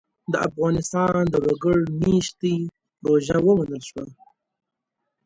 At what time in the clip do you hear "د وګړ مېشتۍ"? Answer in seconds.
1.29-2.57